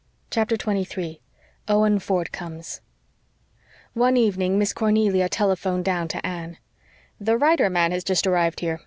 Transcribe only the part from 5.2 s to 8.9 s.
telephoned down to Anne. "The writer man has just arrived here.